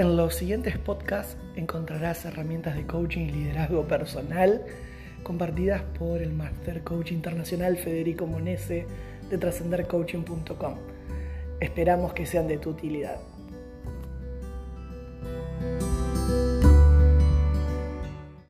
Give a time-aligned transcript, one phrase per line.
[0.00, 4.64] En los siguientes podcasts encontrarás herramientas de coaching y liderazgo personal
[5.22, 8.86] compartidas por el Master Coach Internacional Federico Monese
[9.28, 10.76] de trascendercoaching.com.
[11.60, 13.20] Esperamos que sean de tu utilidad.